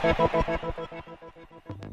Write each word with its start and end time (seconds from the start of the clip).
Thank 0.00 0.18
you. 0.62 0.71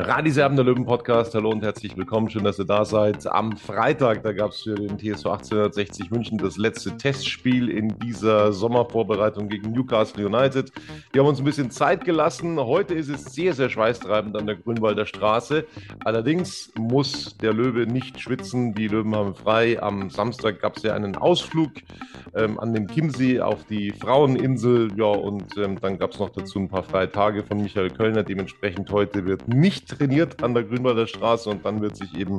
Radiserben 0.01 0.55
der 0.55 0.63
Löwen 0.63 0.85
Podcast. 0.85 1.35
Hallo 1.35 1.49
und 1.49 1.61
herzlich 1.61 1.97
willkommen. 1.97 2.29
Schön, 2.29 2.45
dass 2.45 2.57
ihr 2.57 2.63
da 2.63 2.85
seid. 2.85 3.27
Am 3.27 3.57
Freitag, 3.57 4.23
da 4.23 4.31
gab 4.31 4.51
es 4.51 4.61
für 4.61 4.75
den 4.75 4.97
TSV 4.97 5.25
1860 5.25 6.09
München 6.09 6.37
das 6.37 6.55
letzte 6.55 6.95
Testspiel 6.95 7.67
in 7.67 7.99
dieser 7.99 8.53
Sommervorbereitung 8.53 9.49
gegen 9.49 9.73
Newcastle 9.73 10.25
United. 10.25 10.71
Wir 11.11 11.21
haben 11.21 11.27
uns 11.27 11.39
ein 11.39 11.43
bisschen 11.43 11.69
Zeit 11.69 12.05
gelassen. 12.05 12.57
Heute 12.61 12.93
ist 12.93 13.09
es 13.09 13.25
sehr, 13.25 13.53
sehr 13.53 13.69
schweißtreibend 13.69 14.37
an 14.37 14.45
der 14.45 14.55
Grünwalder 14.55 15.05
Straße. 15.05 15.65
Allerdings 16.05 16.71
muss 16.77 17.35
der 17.35 17.51
Löwe 17.51 17.85
nicht 17.85 18.21
schwitzen. 18.21 18.73
Die 18.73 18.87
Löwen 18.87 19.13
haben 19.13 19.35
frei. 19.35 19.83
Am 19.83 20.09
Samstag 20.09 20.61
gab 20.61 20.77
es 20.77 20.83
ja 20.83 20.93
einen 20.93 21.17
Ausflug 21.17 21.71
ähm, 22.35 22.57
an 22.57 22.73
den 22.73 22.87
Chiemsee 22.87 23.41
auf 23.41 23.65
die 23.65 23.91
Fraueninsel. 23.91 24.91
Ja, 24.95 25.07
und 25.07 25.57
ähm, 25.57 25.77
dann 25.81 25.99
gab 25.99 26.11
es 26.11 26.19
noch 26.19 26.29
dazu 26.29 26.57
ein 26.57 26.69
paar 26.69 26.83
freie 26.83 27.11
Tage 27.11 27.43
von 27.43 27.61
Michael 27.61 27.89
Kölner. 27.89 28.23
Dementsprechend 28.23 28.89
heute 28.91 29.25
wird 29.25 29.49
nicht 29.49 29.88
trainiert 29.89 30.41
an 30.43 30.53
der 30.53 30.63
Grünwalder 30.63 31.07
Straße 31.07 31.49
und 31.49 31.65
dann 31.65 31.81
wird 31.81 31.95
sich 31.95 32.15
eben 32.17 32.37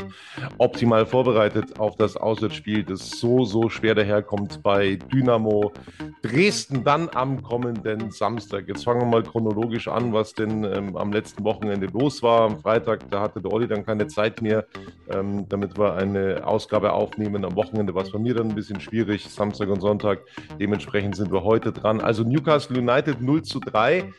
optimal 0.59 1.05
vorbereitet 1.05 1.79
auf 1.79 1.97
das 1.97 2.17
Auswärtsspiel, 2.17 2.85
das 2.85 3.11
so, 3.11 3.45
so 3.45 3.69
schwer 3.69 3.95
daherkommt 3.95 4.63
bei 4.63 4.97
Dynamo 5.13 5.73
Dresden 6.23 6.85
dann 6.85 7.09
am 7.15 7.43
kommenden 7.43 8.11
Samstag. 8.11 8.69
Jetzt 8.69 8.85
fangen 8.85 9.01
wir 9.01 9.07
mal 9.07 9.23
chronologisch 9.23 9.89
an, 9.89 10.13
was 10.13 10.35
denn 10.35 10.65
ähm, 10.65 10.97
am 10.97 11.13
letzten 11.13 11.45
Wochenende 11.45 11.87
los 11.87 12.23
war. 12.23 12.43
Am 12.43 12.59
Freitag, 12.61 13.11
da 13.11 13.21
hatte 13.21 13.41
der 13.41 13.53
Olli 13.53 13.67
dann 13.67 13.85
keine 13.85 14.07
Zeit 14.07 14.41
mehr, 14.43 14.67
ähm, 15.11 15.49
damit 15.49 15.79
wir 15.79 15.95
eine 15.95 16.47
Ausgabe 16.47 16.93
aufnehmen. 16.93 17.45
Am 17.45 17.57
Wochenende 17.57 17.95
war 17.95 18.03
es 18.03 18.13
bei 18.13 18.19
mir 18.19 18.35
dann 18.35 18.51
ein 18.51 18.55
bisschen 18.55 18.81
schwierig, 18.81 19.29
Samstag 19.29 19.69
und 19.69 19.81
Sonntag. 19.81 20.21
Dementsprechend 20.59 21.17
sind 21.17 21.33
wir 21.33 21.43
heute 21.43 21.73
dran. 21.73 22.01
Also 22.01 22.23
Newcastle 22.23 22.79
United 22.79 23.21
0 23.21 23.43
zu 23.43 23.61
3. 23.61 24.13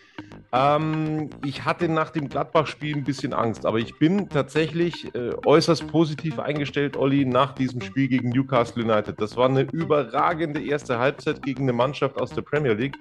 Ähm, 0.54 1.30
ich 1.46 1.64
hatte 1.64 1.88
nach 1.88 2.10
dem 2.10 2.28
Gladbach-Spiel 2.28 2.98
ein 2.98 3.04
bisschen 3.06 3.34
Angst, 3.34 3.66
aber 3.66 3.80
ich 3.80 3.98
bin 4.00 4.28
tatsächlich 4.28 5.14
äh, 5.16 5.32
äußerst 5.46 5.88
positiv 5.88 6.40
eingestellt, 6.40 6.98
Olli, 6.98 7.24
nach 7.24 7.54
diesem 7.54 7.82
Spiel 7.82 8.10
gegen 8.10 8.30
Newcastle 8.30 8.84
United. 8.84 9.22
Das 9.22 9.38
war 9.38 9.48
eine 9.48 9.62
überragende 9.62 10.62
erste 10.62 11.00
Halbzeit 11.00 11.42
gegen 11.42 11.64
eine 11.64 11.74
Mannschaft 11.74 12.20
aus 12.20 12.32
der 12.32 12.42
Premier 12.42 12.74
League. 12.74 12.98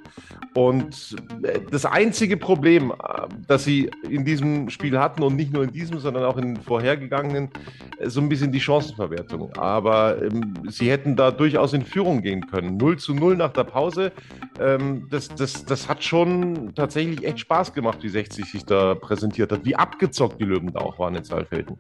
Und 0.55 1.17
äh, 1.43 1.59
das 1.71 1.85
einzige 1.85 2.37
Problem, 2.37 2.93
äh, 2.93 3.27
das 3.49 3.65
sie 3.65 3.91
in 4.09 4.25
diesem 4.25 4.71
Spiel 4.71 4.97
hatten 4.97 5.25
und 5.25 5.35
nicht 5.35 5.53
nur 5.53 5.65
in 5.65 5.73
diesem, 5.73 5.99
sondern 5.99 6.25
auch 6.25 6.37
in 6.37 6.55
den 6.55 6.63
vorhergegangenen, 6.63 7.51
äh, 7.99 8.09
so 8.09 8.21
ein 8.21 8.29
bisschen 8.29 8.53
die 8.53 8.61
Chancenverwertung. 8.61 9.53
Aber 9.57 10.23
ähm, 10.23 10.55
sie 10.69 10.89
hätten 10.89 11.17
da 11.17 11.33
durchaus 11.33 11.73
in 11.73 11.85
Führung 11.85 12.23
gehen 12.23 12.47
können. 12.47 12.77
0 12.77 12.99
zu 12.99 13.13
0 13.13 13.37
nach 13.37 13.53
der 13.53 13.65
Pause. 13.65 14.13
Ähm, 14.61 15.09
das, 15.11 15.29
das, 15.29 15.65
das 15.65 15.89
hat 15.89 16.05
schon 16.05 16.75
tatsächlich 16.77 17.25
echt 17.25 17.40
Spaß 17.41 17.73
gemacht, 17.73 18.03
wie 18.03 18.09
60 18.09 18.51
sich 18.51 18.65
da 18.65 18.95
präsentiert 18.95 19.51
hat. 19.53 19.65
Wie 19.65 19.75
abgezockt 19.75 20.41
die 20.41 20.45
Löwen 20.45 20.73
da 20.73 20.81
auch 20.81 20.99
waren 20.99 21.17
in 21.17 21.25
Saalfelden. 21.25 21.77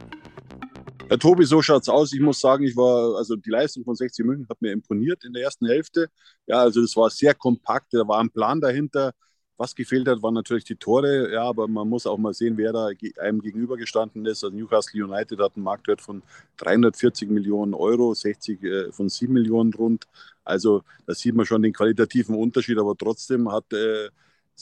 Ja, 1.10 1.16
Tobi, 1.16 1.44
so 1.44 1.60
schaut's 1.60 1.88
aus. 1.88 2.12
Ich 2.12 2.20
muss 2.20 2.38
sagen, 2.38 2.64
ich 2.64 2.76
war, 2.76 3.16
also 3.16 3.34
die 3.34 3.50
Leistung 3.50 3.84
von 3.84 3.96
60 3.96 4.24
München 4.24 4.46
hat 4.48 4.62
mir 4.62 4.72
imponiert 4.72 5.24
in 5.24 5.32
der 5.32 5.42
ersten 5.42 5.66
Hälfte. 5.66 6.08
Ja, 6.46 6.60
also 6.60 6.80
das 6.80 6.96
war 6.96 7.10
sehr 7.10 7.34
kompakt, 7.34 7.92
da 7.92 8.06
war 8.06 8.20
ein 8.20 8.30
Plan 8.30 8.60
dahinter. 8.60 9.12
Was 9.56 9.74
gefehlt 9.74 10.08
hat, 10.08 10.22
waren 10.22 10.34
natürlich 10.34 10.64
die 10.64 10.76
Tore. 10.76 11.30
Ja, 11.32 11.42
aber 11.42 11.68
man 11.68 11.88
muss 11.88 12.06
auch 12.06 12.16
mal 12.16 12.32
sehen, 12.32 12.56
wer 12.56 12.72
da 12.72 12.88
einem 13.18 13.42
gegenübergestanden 13.42 14.24
ist. 14.24 14.42
Also 14.42 14.56
Newcastle 14.56 15.04
United 15.04 15.38
hat 15.38 15.56
einen 15.56 15.64
Marktwert 15.64 16.00
von 16.00 16.22
340 16.58 17.28
Millionen 17.28 17.74
Euro, 17.74 18.14
60 18.14 18.62
äh, 18.62 18.92
von 18.92 19.08
7 19.08 19.32
Millionen 19.32 19.74
rund. 19.74 20.06
Also 20.44 20.82
da 21.06 21.14
sieht 21.14 21.34
man 21.34 21.44
schon 21.44 21.60
den 21.60 21.74
qualitativen 21.74 22.36
Unterschied, 22.36 22.78
aber 22.78 22.96
trotzdem 22.96 23.52
hat 23.52 23.70
äh, 23.72 24.08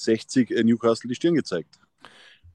60 0.04 0.50
äh, 0.50 0.64
Newcastle 0.64 1.09
die 1.09 1.14
Stirn 1.14 1.34
gezeigt. 1.34 1.78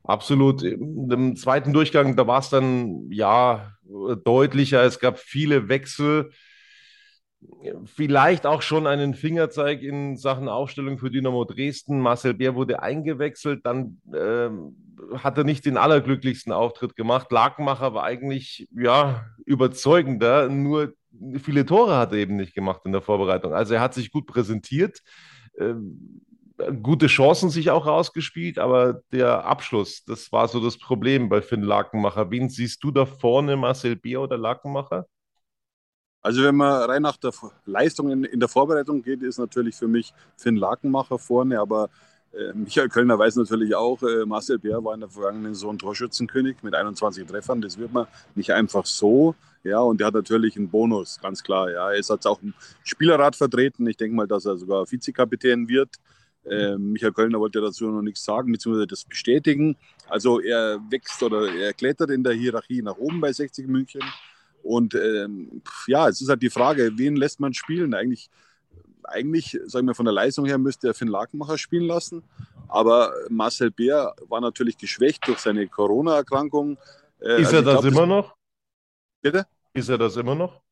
Absolut. 0.03 0.63
Im 0.63 1.35
zweiten 1.37 1.71
Durchgang, 1.71 2.17
da 2.17 2.27
war 2.27 2.39
es 2.39 2.49
dann 2.49 3.09
ja 3.09 3.71
deutlicher. 3.83 4.83
Es 4.83 4.99
gab 4.99 5.17
viele 5.17 5.69
Wechsel. 5.69 6.31
Vielleicht 7.85 8.45
auch 8.45 8.61
schon 8.61 8.85
einen 8.85 9.13
Fingerzeig 9.13 9.81
in 9.81 10.17
Sachen 10.17 10.49
Aufstellung 10.49 10.97
für 10.97 11.09
Dynamo 11.09 11.45
Dresden. 11.45 11.99
Marcel 11.99 12.33
Bär 12.33 12.55
wurde 12.55 12.81
eingewechselt, 12.81 13.65
dann 13.65 14.01
äh, 14.13 14.49
hat 15.17 15.37
er 15.37 15.43
nicht 15.43 15.65
den 15.65 15.77
allerglücklichsten 15.77 16.53
Auftritt 16.53 16.95
gemacht. 16.95 17.31
Lakenmacher 17.31 17.93
war 17.93 18.03
eigentlich 18.03 18.67
ja 18.75 19.25
überzeugender, 19.45 20.49
nur 20.49 20.93
viele 21.41 21.65
Tore 21.65 21.97
hat 21.97 22.11
er 22.11 22.19
eben 22.19 22.35
nicht 22.35 22.53
gemacht 22.53 22.81
in 22.85 22.91
der 22.91 23.01
Vorbereitung. 23.01 23.53
Also 23.53 23.73
er 23.73 23.81
hat 23.81 23.93
sich 23.93 24.11
gut 24.11 24.25
präsentiert. 24.25 25.01
Ähm, 25.57 26.21
gute 26.71 27.07
Chancen 27.07 27.49
sich 27.49 27.69
auch 27.69 27.85
rausgespielt, 27.85 28.59
aber 28.59 29.01
der 29.11 29.45
Abschluss, 29.45 30.03
das 30.05 30.31
war 30.31 30.47
so 30.47 30.59
das 30.59 30.77
Problem 30.77 31.29
bei 31.29 31.41
Finn 31.41 31.61
Lakenmacher. 31.61 32.31
Wen 32.31 32.49
siehst 32.49 32.83
du 32.83 32.91
da 32.91 33.05
vorne, 33.05 33.55
Marcel 33.55 33.95
Bier 33.95 34.21
oder 34.21 34.37
Lakenmacher? 34.37 35.05
Also 36.21 36.43
wenn 36.43 36.55
man 36.55 36.89
rein 36.89 37.01
nach 37.01 37.17
der 37.17 37.33
Leistung 37.65 38.09
in, 38.09 38.23
in 38.23 38.39
der 38.39 38.47
Vorbereitung 38.47 39.01
geht, 39.01 39.21
ist 39.23 39.37
natürlich 39.37 39.75
für 39.75 39.87
mich 39.87 40.13
Finn 40.37 40.55
Lakenmacher 40.55 41.19
vorne, 41.19 41.59
aber 41.59 41.89
äh, 42.33 42.53
Michael 42.53 42.89
Kölner 42.89 43.19
weiß 43.19 43.35
natürlich 43.35 43.75
auch, 43.75 44.01
äh, 44.01 44.25
Marcel 44.25 44.57
Bär 44.57 44.83
war 44.83 44.93
in 44.93 45.01
der 45.01 45.09
vergangenen 45.09 45.53
Saison 45.53 45.77
Torschützenkönig 45.77 46.57
mit 46.63 46.73
21 46.73 47.27
Treffern. 47.27 47.61
Das 47.61 47.77
wird 47.77 47.93
man 47.93 48.07
nicht 48.35 48.51
einfach 48.51 48.85
so. 48.85 49.35
Ja, 49.63 49.79
und 49.79 50.01
er 50.01 50.07
hat 50.07 50.13
natürlich 50.13 50.57
einen 50.57 50.69
Bonus, 50.69 51.19
ganz 51.21 51.43
klar. 51.43 51.69
Ja, 51.71 51.91
er 51.91 51.97
jetzt 51.97 52.25
auch 52.25 52.41
im 52.41 52.53
Spielerrat 52.83 53.35
vertreten. 53.35 53.87
Ich 53.87 53.97
denke 53.97 54.15
mal, 54.15 54.27
dass 54.27 54.45
er 54.45 54.57
sogar 54.57 54.89
Vizekapitän 54.91 55.67
wird. 55.67 55.89
Äh, 56.45 56.77
Michael 56.77 57.13
Kölner 57.13 57.39
wollte 57.39 57.61
dazu 57.61 57.85
noch 57.85 58.01
nichts 58.01 58.23
sagen, 58.23 58.51
beziehungsweise 58.51 58.87
das 58.87 59.05
bestätigen. 59.05 59.77
Also 60.09 60.39
er 60.39 60.79
wächst 60.89 61.21
oder 61.23 61.53
er 61.53 61.73
klettert 61.73 62.09
in 62.09 62.23
der 62.23 62.33
Hierarchie 62.33 62.81
nach 62.81 62.97
oben 62.97 63.21
bei 63.21 63.31
60 63.31 63.67
München. 63.67 64.01
Und 64.61 64.95
ähm, 64.95 65.61
ja, 65.87 66.07
es 66.07 66.21
ist 66.21 66.29
halt 66.29 66.41
die 66.41 66.49
Frage, 66.49 66.91
wen 66.95 67.15
lässt 67.15 67.39
man 67.39 67.53
spielen? 67.53 67.93
Eigentlich, 67.93 68.29
eigentlich, 69.03 69.59
sagen 69.65 69.87
wir 69.87 69.95
von 69.95 70.05
der 70.05 70.13
Leistung 70.13 70.45
her, 70.45 70.57
müsste 70.57 70.87
er 70.87 70.93
Finn 70.93 71.09
Lakenmacher 71.09 71.57
spielen 71.57 71.85
lassen. 71.85 72.23
Aber 72.69 73.13
Marcel 73.29 73.71
Bär 73.71 74.15
war 74.29 74.41
natürlich 74.41 74.77
geschwächt 74.77 75.27
durch 75.27 75.39
seine 75.39 75.67
Corona-Erkrankung. 75.67 76.77
Äh, 77.19 77.41
ist 77.41 77.47
also 77.47 77.57
er 77.57 77.61
das 77.61 77.81
glaub, 77.81 77.85
immer 77.85 78.05
noch? 78.05 78.35
Bitte? 79.21 79.45
Ist 79.73 79.89
er 79.89 79.97
das 79.97 80.15
immer 80.15 80.35
noch? 80.35 80.62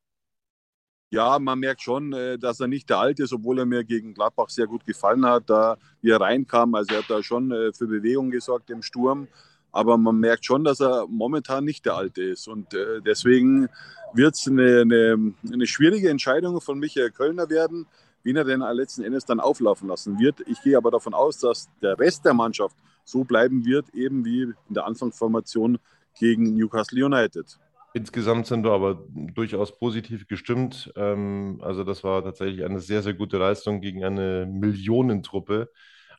Ja, 1.13 1.39
man 1.39 1.59
merkt 1.59 1.81
schon, 1.81 2.13
äh, 2.13 2.37
dass 2.39 2.61
er 2.61 2.67
nicht 2.67 2.89
der 2.89 2.99
Alte 2.99 3.23
ist, 3.23 3.33
obwohl 3.33 3.59
er 3.59 3.65
mir 3.65 3.83
gegen 3.83 4.13
Gladbach 4.13 4.49
sehr 4.49 4.65
gut 4.65 4.85
gefallen 4.85 5.25
hat, 5.25 5.43
da 5.49 5.77
wie 6.01 6.09
er 6.09 6.21
reinkam. 6.21 6.73
Also 6.73 6.93
er 6.95 6.99
hat 6.99 7.09
da 7.09 7.21
schon 7.21 7.51
äh, 7.51 7.73
für 7.73 7.85
Bewegung 7.85 8.31
gesorgt 8.31 8.69
im 8.69 8.81
Sturm. 8.81 9.27
aber 9.73 9.97
man 9.97 10.19
merkt 10.19 10.45
schon, 10.45 10.63
dass 10.63 10.79
er 10.81 11.07
momentan 11.07 11.65
nicht 11.65 11.85
der 11.85 11.95
Alte 11.95 12.23
ist. 12.23 12.47
Und 12.47 12.73
äh, 12.73 13.01
deswegen 13.01 13.67
wird 14.13 14.35
es 14.35 14.47
eine, 14.47 14.81
eine, 14.81 15.33
eine, 15.51 15.67
schwierige 15.67 16.09
Entscheidung 16.09 16.61
von 16.61 16.79
Michael 16.79 17.11
Kölner 17.11 17.49
werden, 17.49 17.87
wen 18.23 18.37
er 18.37 18.45
denn 18.45 18.61
letzten 18.61 19.03
Endes 19.03 19.25
dann 19.25 19.39
auflaufen 19.39 19.89
lassen 19.89 20.19
wird. 20.19 20.41
Ich 20.47 20.61
gehe 20.61 20.77
aber 20.77 20.91
davon 20.91 21.13
aus, 21.13 21.39
dass 21.39 21.69
der 21.81 21.99
Rest 21.99 22.25
der 22.25 22.33
Mannschaft 22.33 22.75
so 23.03 23.23
bleiben 23.23 23.65
wird, 23.65 23.93
eben 23.93 24.23
wie 24.25 24.43
in 24.43 24.55
der 24.69 24.85
Anfangsformation 24.85 25.77
gegen 26.19 26.55
Newcastle 26.55 27.05
United. 27.05 27.57
Insgesamt 27.93 28.47
sind 28.47 28.63
wir 28.63 28.71
aber 28.71 29.05
durchaus 29.11 29.77
positiv 29.77 30.27
gestimmt. 30.27 30.91
Ähm, 30.95 31.59
also 31.61 31.83
das 31.83 32.03
war 32.03 32.23
tatsächlich 32.23 32.63
eine 32.63 32.79
sehr, 32.79 33.03
sehr 33.03 33.13
gute 33.13 33.37
Leistung 33.37 33.81
gegen 33.81 34.03
eine 34.03 34.45
Millionentruppe 34.45 35.69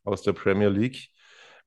aus 0.04 0.22
der 0.22 0.34
Premier 0.34 0.68
League. 0.68 1.08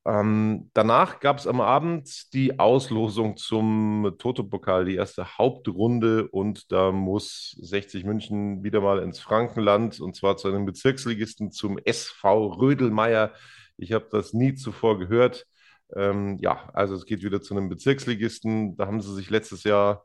Ähm, 0.08 0.70
danach 0.76 1.20
gab 1.20 1.40
es 1.40 1.48
am 1.48 1.60
Abend 1.60 2.32
die 2.34 2.60
Auslosung 2.60 3.38
zum 3.38 4.14
Toto-Pokal, 4.20 4.86
die 4.86 4.96
erste 4.96 5.40
Hauptrunde. 5.40 6.28
Und 6.28 6.72
da 6.72 6.92
muss 6.92 7.58
60 7.60 8.04
München 8.04 8.64
wieder 8.64 8.82
mal 8.82 9.00
ins 9.00 9.20
Frankenland 9.20 10.00
und 10.00 10.16
zwar 10.16 10.38
zu 10.38 10.48
einem 10.50 10.66
Bezirksligisten, 10.66 11.52
zum 11.52 11.80
SV 11.80 12.54
Rödelmeier. 12.60 13.34
Ich 13.78 13.94
habe 13.94 14.08
das 14.12 14.34
nie 14.34 14.54
zuvor 14.54 15.00
gehört. 15.00 15.48
Ähm, 15.96 16.38
ja, 16.40 16.70
also 16.74 16.96
es 16.96 17.06
geht 17.06 17.24
wieder 17.24 17.42
zu 17.42 17.56
einem 17.56 17.70
Bezirksligisten. 17.70 18.76
Da 18.78 18.88
haben 18.88 19.02
sie 19.02 19.14
sich 19.14 19.30
letztes 19.30 19.64
Jahr 19.64 20.04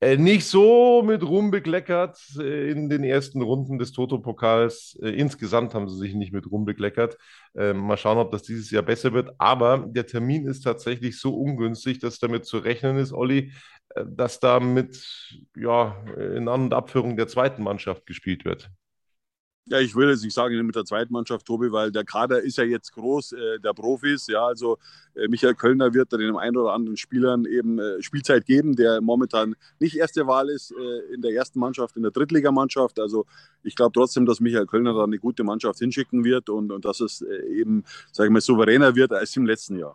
äh, 0.00 0.16
nicht 0.18 0.44
so 0.46 1.02
mit 1.02 1.22
Ruhm 1.22 1.50
bekleckert 1.50 2.18
äh, 2.38 2.70
in 2.70 2.90
den 2.90 3.02
ersten 3.02 3.40
Runden 3.40 3.78
des 3.78 3.92
Toto-Pokals. 3.92 4.98
Äh, 5.02 5.10
insgesamt 5.10 5.74
haben 5.74 5.88
sie 5.88 5.96
sich 5.96 6.14
nicht 6.14 6.32
mit 6.32 6.50
Ruhm 6.50 6.66
bekleckert. 6.66 7.16
Ähm, 7.56 7.78
mal 7.78 7.96
schauen, 7.96 8.18
ob 8.18 8.30
das 8.30 8.42
dieses 8.42 8.70
Jahr 8.70 8.82
besser 8.82 9.12
wird. 9.14 9.30
Aber 9.38 9.86
der 9.88 10.06
Termin 10.06 10.46
ist 10.46 10.62
tatsächlich 10.62 11.18
so 11.18 11.34
ungünstig, 11.34 11.98
dass 11.98 12.18
damit 12.18 12.44
zu 12.44 12.58
rechnen 12.58 12.98
ist, 12.98 13.12
Olli, 13.12 13.52
äh, 13.94 14.04
dass 14.06 14.38
da 14.38 14.60
mit 14.60 15.40
ja, 15.56 16.04
in 16.18 16.48
An- 16.48 16.64
und 16.64 16.74
Abführung 16.74 17.16
der 17.16 17.28
zweiten 17.28 17.62
Mannschaft 17.62 18.04
gespielt 18.06 18.44
wird. 18.44 18.70
Ja, 19.68 19.80
ich 19.80 19.96
will 19.96 20.08
jetzt 20.08 20.22
nicht 20.22 20.32
sagen 20.32 20.64
mit 20.64 20.76
der 20.76 20.84
zweiten 20.84 21.12
Mannschaft, 21.12 21.44
Tobi, 21.44 21.72
weil 21.72 21.90
der 21.90 22.04
Kader 22.04 22.40
ist 22.40 22.56
ja 22.56 22.62
jetzt 22.62 22.92
groß, 22.92 23.32
äh, 23.32 23.58
der 23.58 23.74
Profis. 23.74 24.28
Ja, 24.28 24.46
also 24.46 24.78
äh, 25.16 25.26
Michael 25.26 25.56
Kölner 25.56 25.92
wird 25.92 26.12
da 26.12 26.16
den 26.16 26.36
einen 26.36 26.56
oder 26.56 26.72
anderen 26.72 26.96
Spielern 26.96 27.46
eben 27.46 27.80
äh, 27.80 28.00
Spielzeit 28.00 28.46
geben, 28.46 28.76
der 28.76 29.00
momentan 29.00 29.56
nicht 29.80 29.96
erste 29.96 30.28
Wahl 30.28 30.50
ist 30.50 30.70
äh, 30.70 31.14
in 31.14 31.20
der 31.20 31.32
ersten 31.32 31.58
Mannschaft, 31.58 31.96
in 31.96 32.02
der 32.02 32.12
Drittligamannschaft. 32.12 33.00
Also 33.00 33.26
ich 33.64 33.74
glaube 33.74 33.90
trotzdem, 33.92 34.24
dass 34.24 34.38
Michael 34.38 34.66
Kölner 34.66 34.94
da 34.94 35.02
eine 35.02 35.18
gute 35.18 35.42
Mannschaft 35.42 35.80
hinschicken 35.80 36.22
wird 36.22 36.48
und, 36.48 36.70
und 36.70 36.84
dass 36.84 37.00
es 37.00 37.22
äh, 37.22 37.46
eben, 37.48 37.82
sage 38.12 38.28
ich 38.28 38.32
mal, 38.32 38.40
souveräner 38.40 38.94
wird 38.94 39.12
als 39.12 39.36
im 39.36 39.46
letzten 39.46 39.80
Jahr. 39.80 39.94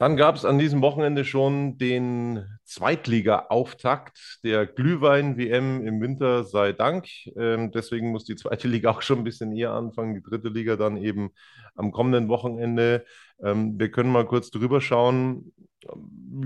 Dann 0.00 0.16
gab 0.16 0.34
es 0.34 0.46
an 0.46 0.58
diesem 0.58 0.80
Wochenende 0.80 1.26
schon 1.26 1.76
den 1.76 2.46
Zweitliga-Auftakt 2.64 4.38
der 4.42 4.64
Glühwein-WM 4.64 5.86
im 5.86 6.00
Winter, 6.00 6.44
sei 6.44 6.72
Dank. 6.72 7.06
Ähm, 7.36 7.70
deswegen 7.70 8.10
muss 8.10 8.24
die 8.24 8.34
zweite 8.34 8.66
Liga 8.66 8.92
auch 8.92 9.02
schon 9.02 9.18
ein 9.18 9.24
bisschen 9.24 9.54
eher 9.54 9.72
anfangen, 9.72 10.14
die 10.14 10.22
dritte 10.22 10.48
Liga 10.48 10.76
dann 10.76 10.96
eben 10.96 11.32
am 11.74 11.92
kommenden 11.92 12.30
Wochenende. 12.30 13.04
Ähm, 13.44 13.78
wir 13.78 13.90
können 13.90 14.10
mal 14.10 14.24
kurz 14.24 14.50
drüber 14.50 14.80
schauen. 14.80 15.52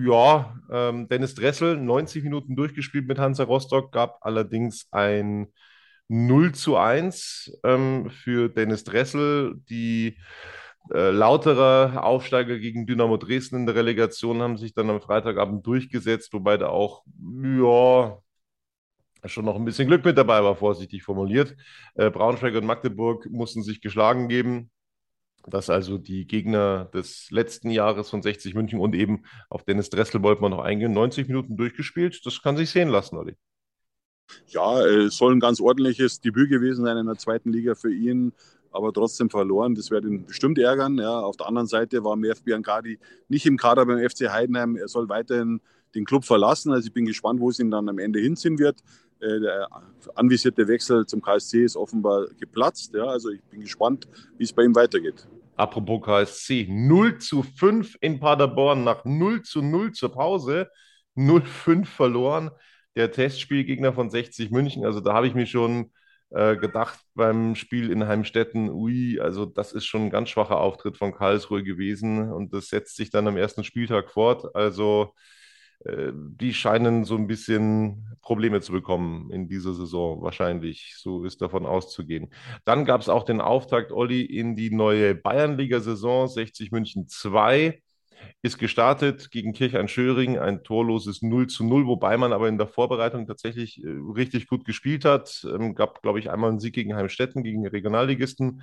Ja, 0.01 0.59
ähm, 0.73 1.07
Dennis 1.07 1.37
Dressel, 1.37 1.77
90 1.77 2.25
Minuten 2.25 2.57
durchgespielt 2.57 3.07
mit 3.07 3.21
Hansa 3.21 3.45
Rostock, 3.45 3.93
gab 3.93 4.19
allerdings 4.23 4.89
ein 4.91 5.47
0 6.09 6.55
zu 6.57 6.77
1 6.77 7.61
ähm, 7.63 8.11
für 8.11 8.49
Dennis 8.49 8.83
Dressel. 8.83 9.61
Die 9.71 10.17
äh, 10.93 11.11
lautere 11.11 12.03
Aufsteiger 12.03 12.59
gegen 12.59 12.87
Dynamo 12.87 13.17
Dresden 13.17 13.57
in 13.57 13.67
der 13.67 13.75
Relegation 13.75 14.43
haben 14.43 14.59
sich 14.59 14.75
dann 14.75 14.91
am 14.91 15.01
Freitagabend 15.01 15.67
durchgesetzt, 15.67 16.33
wobei 16.33 16.57
da 16.57 16.69
auch, 16.69 17.05
ja, 17.33 18.19
schon 19.27 19.45
noch 19.47 19.57
ein 19.57 19.65
bisschen 19.65 19.89
Glück 19.89 20.05
mit 20.05 20.19
dabei 20.19 20.45
war, 20.45 20.57
vorsichtig 20.57 21.03
formuliert. 21.03 21.57
Äh, 21.95 22.11
Braunschweig 22.11 22.55
und 22.55 22.67
Magdeburg 22.67 23.27
mussten 23.31 23.63
sich 23.63 23.81
geschlagen 23.81 24.29
geben. 24.29 24.71
dass 25.47 25.69
also 25.71 25.99
die 25.99 26.27
Gegner 26.27 26.87
des 26.87 27.31
letzten 27.31 27.71
Jahres 27.71 28.09
von 28.11 28.23
60 28.23 28.55
München 28.55 28.81
und 28.81 28.95
eben 28.95 29.25
auf 29.51 29.65
Dennis 29.65 29.91
Dressel 29.91 30.23
wollten 30.23 30.43
wir 30.43 30.49
noch 30.49 30.61
eingehen. 30.65 30.93
90 30.93 31.29
Minuten 31.29 31.57
durchgespielt, 31.57 32.25
das 32.25 32.43
kann 32.43 32.57
sich 32.57 32.71
sehen 32.71 32.89
lassen, 32.89 33.17
Olli. 33.17 33.37
Ja, 34.47 34.81
es 34.83 35.17
soll 35.17 35.35
ein 35.35 35.41
ganz 35.41 35.61
ordentliches 35.61 36.21
Debüt 36.21 36.49
gewesen 36.51 36.85
sein 36.85 36.97
in 36.97 37.07
der 37.07 37.17
zweiten 37.17 37.53
Liga 37.53 37.75
für 37.75 37.93
ihn 37.93 38.33
aber 38.75 38.93
trotzdem 38.93 39.31
verloren. 39.31 39.75
Das 39.75 39.91
wird 39.91 40.05
ihn 40.05 40.25
bestimmt 40.25 40.59
ärgern. 40.59 40.99
Ja. 40.99 41.21
Auf 41.21 41.37
der 41.37 41.47
anderen 41.47 41.69
Seite 41.69 42.03
war 42.05 42.17
Merv 42.17 42.43
Biancardi 42.43 42.99
nicht 43.29 43.47
im 43.47 43.57
Kader 43.57 43.87
beim 43.87 43.99
FC 43.99 44.29
Heidenheim. 44.31 44.77
Er 44.77 44.89
soll 44.89 45.09
weiterhin 45.09 45.61
den 45.95 46.05
Club 46.05 46.25
verlassen. 46.25 46.73
Also 46.73 46.89
ich 46.89 46.93
bin 46.93 47.07
gespannt, 47.07 47.41
wo 47.41 47.51
es 47.51 47.61
ihn 47.61 47.71
dann 47.71 47.89
am 47.89 47.99
Ende 47.99 48.19
hinziehen 48.19 48.59
wird. 48.59 48.81
Äh, 49.21 49.41
der 49.41 49.69
anvisierte 50.17 50.67
Wechsel 50.67 51.07
zum 51.07 51.23
KSC 51.23 51.65
ist 51.65 51.77
offenbar 51.77 52.27
geplatzt. 52.39 52.95
Ja. 52.95 53.05
Also 53.05 53.31
ich 53.31 53.43
bin 53.45 53.61
gespannt, 53.61 54.09
wie 54.37 54.45
es 54.45 54.53
bei 54.53 54.65
ihm 54.65 54.75
weitergeht. 54.75 55.29
Apropos 55.57 56.03
KSC, 56.03 56.67
0 56.69 57.19
zu 57.19 57.45
5 57.45 57.97
in 58.01 58.19
Paderborn 58.19 58.83
nach 58.83 59.05
0 59.05 59.43
zu 59.43 59.63
0 59.63 59.93
zur 59.93 60.11
Pause. 60.11 60.69
0-5 61.17 61.85
verloren. 61.85 62.51
Der 62.97 63.13
Testspielgegner 63.13 63.93
von 63.93 64.11
60 64.11 64.51
München. 64.51 64.85
Also 64.85 64.99
da 64.99 65.15
habe 65.15 65.29
ich 65.29 65.35
mich 65.35 65.51
schon 65.51 65.93
äh, 66.35 66.57
gedacht 66.57 66.99
beim 67.15 67.55
Spiel 67.55 67.91
in 67.91 68.07
Heimstetten, 68.09 68.69
ui, 68.71 69.21
also 69.21 69.47
das 69.47 69.73
ist 69.73 69.87
schon 69.87 70.03
ein 70.03 70.11
ganz 70.11 70.31
schwacher 70.31 70.59
Auftritt 70.61 70.97
von 70.97 71.15
Karlsruhe 71.15 71.63
gewesen 71.63 72.33
und 72.33 72.53
das 72.53 72.69
setzt 72.69 72.97
sich 72.97 73.11
dann 73.11 73.29
am 73.29 73.37
ersten 73.37 73.65
Spieltag 73.65 74.11
fort. 74.11 74.55
Also 74.55 75.15
äh, 75.85 76.13
die 76.15 76.55
scheinen 76.55 77.05
so 77.05 77.17
ein 77.17 77.27
bisschen 77.27 78.17
Probleme 78.21 78.61
zu 78.61 78.73
bekommen 78.73 79.31
in 79.31 79.49
dieser 79.49 79.75
Saison, 79.75 80.23
wahrscheinlich. 80.23 80.95
So 80.99 81.25
ist 81.25 81.41
davon 81.43 81.67
auszugehen. 81.67 82.33
Dann 82.65 82.85
gab 82.85 83.01
es 83.01 83.09
auch 83.09 83.25
den 83.25 83.41
Auftakt, 83.41 83.93
Olli, 83.93 84.23
in 84.23 84.57
die 84.57 84.71
neue 84.71 85.15
Bayernliga-Saison 85.15 86.29
60 86.29 86.73
München 86.73 87.07
2 87.09 87.81
ist 88.43 88.59
gestartet 88.59 89.31
gegen 89.31 89.53
Kirchheim-Schöring, 89.53 90.39
ein 90.39 90.63
torloses 90.65 91.23
0 91.23 91.47
zu 91.49 91.65
0, 91.65 91.87
wobei 91.87 92.17
man 92.17 92.33
aber 92.33 92.49
in 92.49 92.59
der 92.59 92.67
Vorbereitung 92.67 93.27
tatsächlich 93.27 93.83
äh, 93.83 93.89
richtig 94.15 94.47
gut 94.47 94.65
gespielt 94.65 95.05
hat. 95.05 95.47
Ähm, 95.49 95.75
gab, 95.75 96.03
glaube 96.03 96.19
ich, 96.19 96.31
einmal 96.31 96.51
einen 96.51 96.61
Sieg 96.61 96.75
gegen 96.75 96.95
Heimstetten, 96.95 97.43
gegen 97.43 97.67
Regionalligisten. 97.67 98.63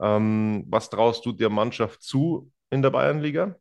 Ähm, 0.00 0.64
was 0.68 0.90
traust 0.90 1.24
du 1.26 1.32
der 1.32 1.50
Mannschaft 1.50 2.02
zu 2.02 2.50
in 2.70 2.82
der 2.82 2.90
Bayernliga? 2.90 3.56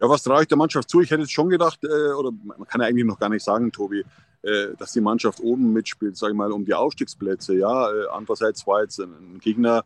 Ja, 0.00 0.08
was 0.08 0.22
traue 0.22 0.42
ich 0.42 0.48
der 0.48 0.58
Mannschaft 0.58 0.90
zu? 0.90 1.00
Ich 1.00 1.10
hätte 1.10 1.22
jetzt 1.22 1.32
schon 1.32 1.48
gedacht, 1.48 1.78
äh, 1.84 2.12
oder 2.12 2.30
man 2.44 2.66
kann 2.66 2.80
ja 2.80 2.86
eigentlich 2.86 3.06
noch 3.06 3.18
gar 3.18 3.28
nicht 3.28 3.44
sagen, 3.44 3.70
Tobi, 3.70 4.04
äh, 4.42 4.74
dass 4.78 4.92
die 4.92 5.00
Mannschaft 5.00 5.40
oben 5.40 5.72
mitspielt, 5.72 6.16
sage 6.16 6.32
ich 6.32 6.36
mal, 6.36 6.52
um 6.52 6.64
die 6.64 6.74
Aufstiegsplätze. 6.74 7.54
Ja, 7.54 7.90
äh, 7.90 8.06
andererseits 8.12 8.66
war 8.66 8.82
jetzt 8.82 8.98
ein 8.98 9.38
Gegner, 9.40 9.84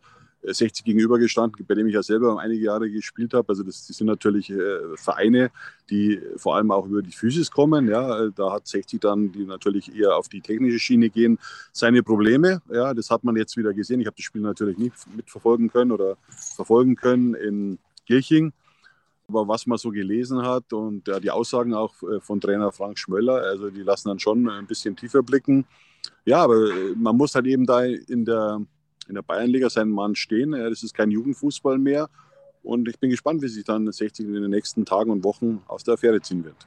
60 0.53 0.85
gegenüber 0.85 1.19
gestanden, 1.19 1.65
bei 1.67 1.75
dem 1.75 1.87
ich 1.87 1.95
ja 1.95 2.03
selber 2.03 2.39
einige 2.39 2.65
Jahre 2.65 2.91
gespielt 2.91 3.35
habe. 3.35 3.49
Also 3.49 3.63
das, 3.63 3.87
das 3.87 3.97
sind 3.97 4.07
natürlich 4.07 4.51
äh, 4.51 4.97
Vereine, 4.97 5.51
die 5.91 6.21
vor 6.37 6.57
allem 6.57 6.71
auch 6.71 6.87
über 6.87 7.03
die 7.03 7.13
Physis 7.13 7.51
kommen. 7.51 7.89
Ja, 7.89 8.29
da 8.31 8.53
hat 8.53 8.67
60 8.67 9.01
dann, 9.01 9.33
die 9.33 9.45
natürlich 9.45 9.95
eher 9.95 10.17
auf 10.17 10.29
die 10.29 10.41
technische 10.41 10.79
Schiene 10.79 11.11
gehen, 11.11 11.39
seine 11.73 12.03
Probleme. 12.03 12.63
Ja, 12.73 12.95
das 12.95 13.11
hat 13.11 13.25
man 13.25 13.37
jetzt 13.37 13.57
wieder 13.57 13.73
gesehen. 13.73 14.01
Ich 14.01 14.07
habe 14.07 14.17
das 14.17 14.25
Spiel 14.25 14.43
natürlich 14.43 14.79
nicht 14.79 14.95
mitverfolgen 15.15 15.71
können 15.71 15.93
oder 15.93 16.17
verfolgen 16.29 16.97
können 16.97 17.35
in 17.35 17.79
Kirching. 18.07 18.53
Aber 19.29 19.47
was 19.47 19.67
man 19.67 19.77
so 19.77 19.91
gelesen 19.91 20.43
hat 20.43 20.73
und 20.73 21.07
ja, 21.07 21.21
die 21.21 21.31
Aussagen 21.31 21.75
auch 21.75 21.95
äh, 22.03 22.19
von 22.21 22.41
Trainer 22.41 22.73
Frank 22.73 22.99
Schmöller, 22.99 23.43
also 23.43 23.69
die 23.69 23.83
lassen 23.83 24.09
dann 24.09 24.19
schon 24.19 24.49
ein 24.49 24.67
bisschen 24.67 24.97
tiefer 24.97 25.23
blicken. 25.23 25.67
Ja, 26.25 26.43
aber 26.43 26.71
äh, 26.71 26.95
man 26.97 27.17
muss 27.17 27.35
halt 27.35 27.47
eben 27.47 27.67
da 27.67 27.85
in 27.85 28.25
der 28.25 28.61
in 29.09 29.15
der 29.15 29.23
Bayernliga 29.23 29.71
seinen 29.71 29.91
Mann 29.91 30.15
stehen. 30.15 30.53
Das 30.53 30.83
ist 30.83 30.95
kein 30.95 31.11
Jugendfußball 31.11 31.79
mehr. 31.79 32.09
Und 32.63 32.89
ich 32.89 32.99
bin 32.99 33.11
gespannt, 33.11 33.43
wie 33.43 33.49
sich 33.49 33.65
dann 33.65 33.91
60 33.91 34.27
in 34.27 34.35
den 34.35 34.51
nächsten 34.51 34.85
Tagen 34.85 35.11
und 35.11 35.25
Wochen 35.25 35.63
aus 35.67 35.85
der 35.85 35.95
Affäre 35.95 36.21
ziehen 36.21 36.45
wird. 36.45 36.67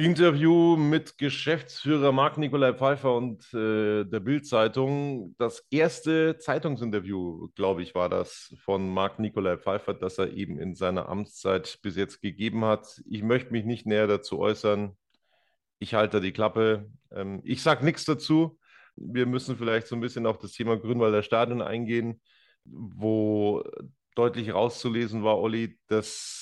Interview 0.00 0.76
mit 0.76 1.18
Geschäftsführer 1.18 2.10
Marc-Nikolai 2.10 2.72
Pfeiffer 2.72 3.14
und 3.14 3.42
äh, 3.52 4.04
der 4.04 4.20
Bild-Zeitung. 4.20 5.34
Das 5.38 5.66
erste 5.70 6.38
Zeitungsinterview, 6.38 7.48
glaube 7.54 7.82
ich, 7.82 7.94
war 7.94 8.08
das 8.08 8.54
von 8.64 8.88
Marc-Nikolai 8.88 9.58
Pfeiffer, 9.58 9.92
das 9.92 10.16
er 10.18 10.32
eben 10.32 10.58
in 10.58 10.74
seiner 10.74 11.08
Amtszeit 11.08 11.78
bis 11.82 11.96
jetzt 11.96 12.22
gegeben 12.22 12.64
hat. 12.64 13.02
Ich 13.08 13.22
möchte 13.22 13.52
mich 13.52 13.66
nicht 13.66 13.84
näher 13.84 14.06
dazu 14.06 14.38
äußern. 14.38 14.96
Ich 15.78 15.94
halte 15.94 16.20
die 16.20 16.32
Klappe. 16.32 16.90
Ähm, 17.12 17.42
ich 17.44 17.62
sage 17.62 17.84
nichts 17.84 18.06
dazu. 18.06 18.58
Wir 18.96 19.26
müssen 19.26 19.56
vielleicht 19.56 19.86
so 19.86 19.96
ein 19.96 20.00
bisschen 20.00 20.26
auf 20.26 20.38
das 20.38 20.52
Thema 20.52 20.78
Grünwalder 20.78 21.22
Stadion 21.22 21.60
eingehen, 21.60 22.22
wo 22.64 23.62
deutlich 24.14 24.52
rauszulesen 24.52 25.24
war, 25.24 25.38
Olli, 25.38 25.78
dass 25.88 26.39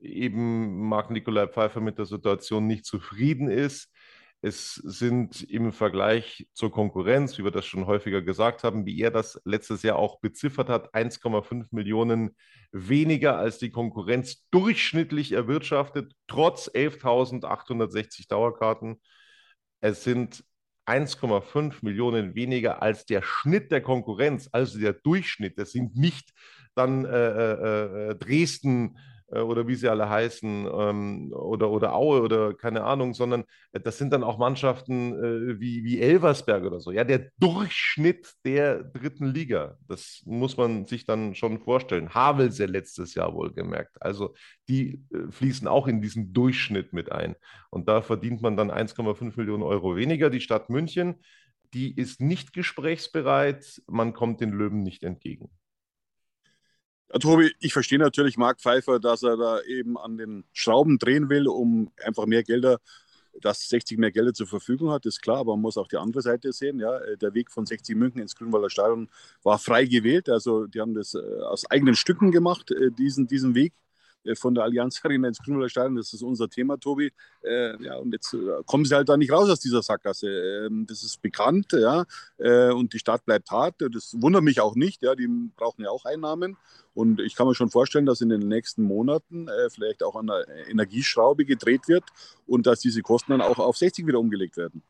eben 0.00 0.88
Marc-Nikolai 0.88 1.46
Pfeiffer 1.48 1.80
mit 1.80 1.98
der 1.98 2.06
Situation 2.06 2.66
nicht 2.66 2.84
zufrieden 2.84 3.48
ist. 3.48 3.92
Es 4.40 4.74
sind 4.74 5.42
im 5.42 5.72
Vergleich 5.72 6.46
zur 6.52 6.70
Konkurrenz, 6.70 7.38
wie 7.38 7.44
wir 7.44 7.50
das 7.50 7.66
schon 7.66 7.86
häufiger 7.86 8.22
gesagt 8.22 8.62
haben, 8.62 8.86
wie 8.86 9.00
er 9.00 9.10
das 9.10 9.40
letztes 9.44 9.82
Jahr 9.82 9.96
auch 9.96 10.20
beziffert 10.20 10.68
hat, 10.68 10.94
1,5 10.94 11.66
Millionen 11.72 12.36
weniger 12.70 13.36
als 13.36 13.58
die 13.58 13.70
Konkurrenz 13.70 14.46
durchschnittlich 14.50 15.32
erwirtschaftet, 15.32 16.12
trotz 16.28 16.68
11.860 16.68 18.28
Dauerkarten. 18.28 19.00
Es 19.80 20.04
sind 20.04 20.44
1,5 20.86 21.78
Millionen 21.82 22.36
weniger 22.36 22.80
als 22.80 23.06
der 23.06 23.22
Schnitt 23.22 23.72
der 23.72 23.82
Konkurrenz, 23.82 24.48
also 24.52 24.78
der 24.78 24.92
Durchschnitt. 24.92 25.58
Das 25.58 25.72
sind 25.72 25.96
nicht 25.96 26.32
dann 26.76 27.04
äh, 27.04 27.10
äh, 27.10 28.10
äh 28.10 28.14
Dresden, 28.14 28.96
oder 29.30 29.68
wie 29.68 29.74
sie 29.74 29.88
alle 29.88 30.08
heißen, 30.08 30.68
ähm, 30.72 31.32
oder, 31.32 31.70
oder 31.70 31.94
Aue 31.94 32.22
oder 32.22 32.54
keine 32.54 32.84
Ahnung, 32.84 33.14
sondern 33.14 33.44
äh, 33.72 33.80
das 33.80 33.98
sind 33.98 34.12
dann 34.12 34.24
auch 34.24 34.38
Mannschaften 34.38 35.12
äh, 35.12 35.60
wie, 35.60 35.84
wie 35.84 36.00
Elversberg 36.00 36.64
oder 36.64 36.80
so. 36.80 36.90
Ja, 36.90 37.04
der 37.04 37.30
Durchschnitt 37.38 38.32
der 38.44 38.84
dritten 38.84 39.26
Liga, 39.26 39.76
das 39.86 40.22
muss 40.24 40.56
man 40.56 40.86
sich 40.86 41.04
dann 41.04 41.34
schon 41.34 41.58
vorstellen. 41.58 42.14
Havelse 42.14 42.66
letztes 42.66 43.14
Jahr 43.14 43.34
wohlgemerkt. 43.34 44.00
Also 44.00 44.34
die 44.68 45.04
äh, 45.12 45.30
fließen 45.30 45.68
auch 45.68 45.86
in 45.88 46.00
diesen 46.00 46.32
Durchschnitt 46.32 46.92
mit 46.92 47.12
ein. 47.12 47.36
Und 47.70 47.88
da 47.88 48.00
verdient 48.00 48.40
man 48.40 48.56
dann 48.56 48.70
1,5 48.70 49.34
Millionen 49.36 49.62
Euro 49.62 49.96
weniger. 49.96 50.30
Die 50.30 50.40
Stadt 50.40 50.70
München, 50.70 51.16
die 51.74 51.94
ist 51.94 52.20
nicht 52.20 52.52
gesprächsbereit, 52.52 53.82
man 53.86 54.14
kommt 54.14 54.40
den 54.40 54.50
Löwen 54.50 54.82
nicht 54.82 55.02
entgegen. 55.02 55.50
Ja, 57.12 57.18
Tobi, 57.18 57.52
ich 57.60 57.72
verstehe 57.72 57.98
natürlich 57.98 58.36
Marc 58.36 58.60
Pfeiffer, 58.60 59.00
dass 59.00 59.22
er 59.22 59.36
da 59.36 59.62
eben 59.62 59.96
an 59.96 60.18
den 60.18 60.44
Schrauben 60.52 60.98
drehen 60.98 61.30
will, 61.30 61.48
um 61.48 61.90
einfach 62.04 62.26
mehr 62.26 62.42
Gelder, 62.42 62.80
dass 63.40 63.68
60 63.68 63.98
mehr 63.98 64.10
Gelder 64.10 64.34
zur 64.34 64.46
Verfügung 64.46 64.90
hat, 64.90 65.06
ist 65.06 65.22
klar, 65.22 65.38
aber 65.38 65.52
man 65.52 65.62
muss 65.62 65.78
auch 65.78 65.88
die 65.88 65.96
andere 65.96 66.22
Seite 66.22 66.52
sehen. 66.52 66.80
Ja, 66.80 66.98
der 67.16 67.34
Weg 67.34 67.50
von 67.50 67.66
60 67.66 67.96
München 67.96 68.20
ins 68.20 68.34
Grünwalder 68.34 68.68
Stadion 68.68 69.08
war 69.42 69.58
frei 69.58 69.84
gewählt. 69.84 70.28
Also 70.28 70.66
die 70.66 70.80
haben 70.80 70.94
das 70.94 71.14
äh, 71.14 71.18
aus 71.42 71.70
eigenen 71.70 71.94
Stücken 71.94 72.30
gemacht, 72.30 72.70
äh, 72.72 72.90
diesen, 72.90 73.26
diesen 73.26 73.54
Weg. 73.54 73.72
Äh, 74.24 74.34
von 74.34 74.54
der 74.54 74.64
Allianz 74.64 75.00
Arena 75.02 75.28
ins 75.28 75.38
Grünwalder 75.38 75.68
Stadion. 75.68 75.96
Das 75.96 76.12
ist 76.12 76.22
unser 76.22 76.48
Thema, 76.48 76.78
Tobi. 76.78 77.12
Äh, 77.42 77.82
ja, 77.82 77.96
und 77.96 78.12
jetzt 78.12 78.34
äh, 78.34 78.62
kommen 78.66 78.84
sie 78.84 78.94
halt 78.94 79.08
da 79.08 79.16
nicht 79.16 79.32
raus 79.32 79.48
aus 79.48 79.60
dieser 79.60 79.82
Sackgasse. 79.82 80.28
Ähm, 80.28 80.86
das 80.86 81.02
ist 81.02 81.20
bekannt, 81.22 81.72
ja. 81.72 82.04
Äh, 82.38 82.70
und 82.70 82.92
die 82.92 82.98
Stadt 82.98 83.24
bleibt 83.24 83.50
hart. 83.50 83.76
Das 83.78 84.14
wundert 84.18 84.42
mich 84.42 84.60
auch 84.60 84.74
nicht. 84.74 85.02
Ja, 85.02 85.14
die 85.14 85.28
brauchen 85.56 85.82
ja 85.82 85.90
auch 85.90 86.04
Einnahmen. 86.04 86.56
Und 86.94 87.20
ich 87.20 87.36
kann 87.36 87.46
mir 87.46 87.54
schon 87.54 87.70
vorstellen, 87.70 88.06
dass 88.06 88.20
in 88.20 88.28
den 88.28 88.48
nächsten 88.48 88.82
Monaten 88.82 89.48
äh, 89.48 89.70
vielleicht 89.70 90.02
auch 90.02 90.16
an 90.16 90.26
der 90.26 90.46
Energieschraube 90.68 91.44
gedreht 91.44 91.86
wird 91.86 92.04
und 92.46 92.66
dass 92.66 92.80
diese 92.80 93.02
Kosten 93.02 93.32
dann 93.32 93.40
auch 93.40 93.58
auf 93.58 93.76
60 93.76 94.06
wieder 94.06 94.18
umgelegt 94.18 94.56
werden. 94.56 94.82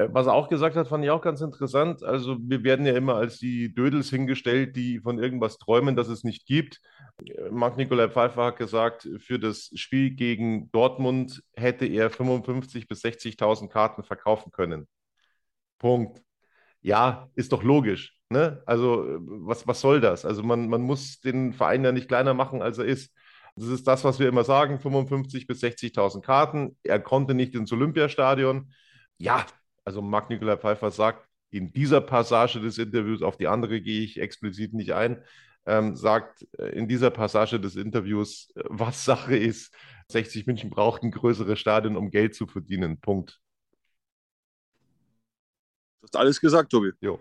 Äh, 0.00 0.08
was 0.12 0.26
er 0.26 0.34
auch 0.34 0.48
gesagt 0.48 0.76
hat, 0.76 0.88
fand 0.88 1.04
ich 1.04 1.10
auch 1.10 1.22
ganz 1.22 1.40
interessant. 1.40 2.02
Also 2.02 2.36
wir 2.40 2.62
werden 2.64 2.86
ja 2.86 2.94
immer 2.94 3.16
als 3.16 3.38
die 3.38 3.74
Dödels 3.74 4.10
hingestellt, 4.10 4.76
die 4.76 5.00
von 5.00 5.18
irgendwas 5.18 5.58
träumen, 5.58 5.96
das 5.96 6.08
es 6.08 6.24
nicht 6.24 6.46
gibt. 6.46 6.80
Äh, 7.24 7.50
Marc-Nikolai 7.50 8.08
Pfeiffer 8.08 8.46
hat 8.46 8.56
gesagt, 8.56 9.08
für 9.18 9.38
das 9.38 9.70
Spiel 9.74 10.10
gegen 10.12 10.70
Dortmund 10.72 11.42
hätte 11.54 11.86
er 11.86 12.10
55.000 12.10 12.88
bis 12.88 13.02
60.000 13.04 13.68
Karten 13.68 14.02
verkaufen 14.04 14.52
können. 14.52 14.88
Punkt. 15.78 16.22
Ja, 16.82 17.28
ist 17.34 17.52
doch 17.52 17.62
logisch. 17.62 18.16
Ne? 18.30 18.62
Also 18.66 19.04
äh, 19.04 19.18
was, 19.20 19.66
was 19.66 19.80
soll 19.80 20.00
das? 20.00 20.24
Also 20.24 20.42
man, 20.42 20.68
man 20.68 20.82
muss 20.82 21.20
den 21.20 21.52
Verein 21.52 21.84
ja 21.84 21.92
nicht 21.92 22.08
kleiner 22.08 22.34
machen, 22.34 22.62
als 22.62 22.78
er 22.78 22.86
ist. 22.86 23.12
Das 23.56 23.68
ist 23.68 23.86
das, 23.86 24.04
was 24.04 24.18
wir 24.20 24.28
immer 24.28 24.44
sagen, 24.44 24.78
55.000 24.78 25.46
bis 25.46 25.60
60.000 25.62 26.22
Karten. 26.22 26.78
Er 26.84 27.00
konnte 27.00 27.34
nicht 27.34 27.54
ins 27.54 27.72
Olympiastadion. 27.72 28.72
Ja, 29.18 29.44
also 29.90 30.02
Marc-Nikolai 30.02 30.56
Pfeiffer 30.56 30.92
sagt 30.92 31.28
in 31.50 31.72
dieser 31.72 32.00
Passage 32.00 32.60
des 32.60 32.78
Interviews, 32.78 33.22
auf 33.22 33.36
die 33.36 33.48
andere 33.48 33.80
gehe 33.80 34.02
ich 34.02 34.20
explizit 34.20 34.72
nicht 34.72 34.92
ein, 34.92 35.20
ähm, 35.66 35.96
sagt 35.96 36.46
äh, 36.58 36.68
in 36.68 36.86
dieser 36.86 37.10
Passage 37.10 37.58
des 37.58 37.74
Interviews, 37.74 38.52
äh, 38.54 38.62
was 38.68 39.04
Sache 39.04 39.36
ist. 39.36 39.74
60 40.08 40.46
München 40.46 40.70
braucht 40.70 41.02
ein 41.02 41.10
größeres 41.10 41.58
Stadion, 41.58 41.96
um 41.96 42.10
Geld 42.10 42.36
zu 42.36 42.46
verdienen. 42.46 43.00
Punkt. 43.00 43.40
Du 46.00 46.04
hast 46.04 46.16
alles 46.16 46.40
gesagt, 46.40 46.70
Tobi. 46.70 46.92
Jo. 47.00 47.18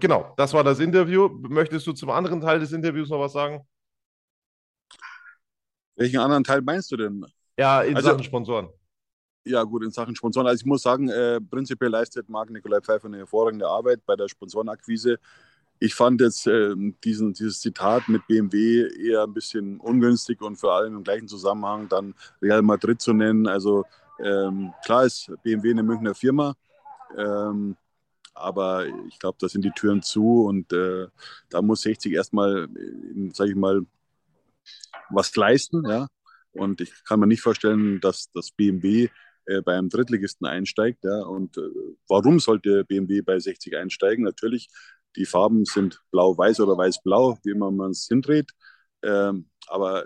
Genau, 0.00 0.32
das 0.38 0.54
war 0.54 0.64
das 0.64 0.80
Interview. 0.80 1.28
Möchtest 1.28 1.86
du 1.86 1.92
zum 1.92 2.08
anderen 2.08 2.40
Teil 2.40 2.60
des 2.60 2.72
Interviews 2.72 3.10
noch 3.10 3.20
was 3.20 3.34
sagen? 3.34 3.60
Welchen 5.96 6.18
anderen 6.18 6.44
Teil 6.44 6.62
meinst 6.62 6.90
du 6.92 6.96
denn? 6.96 7.26
Ja, 7.58 7.82
in 7.82 7.94
also, 7.94 8.08
Sachen 8.08 8.24
Sponsoren. 8.24 8.70
Ja, 9.50 9.64
gut, 9.64 9.82
in 9.82 9.90
Sachen 9.90 10.14
Sponsoren. 10.14 10.46
Also 10.46 10.60
ich 10.60 10.66
muss 10.66 10.82
sagen, 10.82 11.08
äh, 11.08 11.40
prinzipiell 11.40 11.90
leistet 11.90 12.28
Marc 12.28 12.50
Nikolai 12.50 12.80
Pfeiffer 12.80 13.06
eine 13.06 13.18
hervorragende 13.18 13.66
Arbeit 13.66 14.06
bei 14.06 14.14
der 14.14 14.28
Sponsorenakquise. 14.28 15.18
Ich 15.80 15.92
fand 15.92 16.20
jetzt 16.20 16.46
äh, 16.46 16.76
diesen, 17.02 17.32
dieses 17.32 17.60
Zitat 17.60 18.08
mit 18.08 18.24
BMW 18.28 18.86
eher 18.96 19.24
ein 19.24 19.34
bisschen 19.34 19.80
ungünstig 19.80 20.40
und 20.40 20.54
vor 20.54 20.74
allem 20.74 20.98
im 20.98 21.02
gleichen 21.02 21.26
Zusammenhang 21.26 21.88
dann 21.88 22.14
Real 22.40 22.62
Madrid 22.62 23.00
zu 23.00 23.12
nennen. 23.12 23.48
Also 23.48 23.84
ähm, 24.20 24.72
klar 24.84 25.04
ist 25.04 25.32
BMW 25.42 25.72
eine 25.72 25.82
Münchner 25.82 26.14
Firma, 26.14 26.54
ähm, 27.16 27.76
aber 28.32 28.86
ich 29.08 29.18
glaube, 29.18 29.38
da 29.40 29.48
sind 29.48 29.64
die 29.64 29.72
Türen 29.72 30.00
zu 30.00 30.44
und 30.44 30.72
äh, 30.72 31.08
da 31.48 31.60
muss 31.60 31.82
60 31.82 32.12
erstmal, 32.12 32.68
äh, 32.76 33.30
sage 33.32 33.50
ich 33.50 33.56
mal, 33.56 33.84
was 35.08 35.34
leisten. 35.34 35.84
Ja? 35.88 36.06
Und 36.52 36.80
ich 36.80 36.92
kann 37.04 37.18
mir 37.18 37.26
nicht 37.26 37.42
vorstellen, 37.42 38.00
dass 38.00 38.30
das 38.32 38.52
BMW 38.52 39.08
äh, 39.50 39.62
bei 39.62 39.76
einem 39.76 39.88
Drittligisten 39.88 40.46
einsteigt. 40.46 41.04
Ja. 41.04 41.22
Und 41.22 41.58
äh, 41.58 41.62
warum 42.08 42.38
sollte 42.38 42.84
BMW 42.84 43.20
bei 43.20 43.38
60 43.38 43.76
einsteigen? 43.76 44.24
Natürlich, 44.24 44.68
die 45.16 45.26
Farben 45.26 45.64
sind 45.64 46.00
blau-weiß 46.12 46.60
oder 46.60 46.78
weiß-blau, 46.78 47.38
wie 47.42 47.50
immer 47.50 47.70
man 47.70 47.90
es 47.90 48.06
hindreht. 48.08 48.52
Ähm, 49.02 49.48
aber 49.66 50.04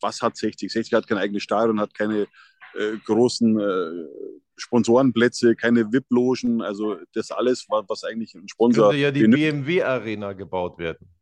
was 0.00 0.22
hat 0.22 0.36
60? 0.36 0.70
60 0.70 0.94
hat 0.94 1.08
kein 1.08 1.18
eigenes 1.18 1.42
Stadion, 1.42 1.80
hat 1.80 1.94
keine 1.94 2.28
äh, 2.74 2.96
großen 3.04 3.58
äh, 3.58 4.08
Sponsorenplätze, 4.56 5.56
keine 5.56 5.92
VIP-Logen, 5.92 6.62
also 6.62 6.96
das 7.12 7.30
alles, 7.32 7.66
was, 7.68 7.84
was 7.88 8.04
eigentlich 8.04 8.34
ein 8.34 8.48
Sponsor. 8.48 8.90
Könnte 8.90 9.02
ja 9.02 9.10
die 9.10 9.26
BMW-Arena 9.26 10.32
gebaut 10.32 10.78
werden 10.78 11.15